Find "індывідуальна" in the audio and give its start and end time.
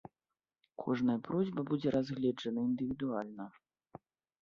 2.73-3.45